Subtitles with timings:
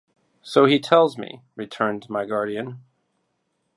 [0.41, 2.79] "So he tells me," returned my guardian.